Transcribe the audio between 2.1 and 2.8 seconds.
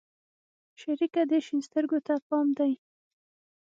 پام دى؟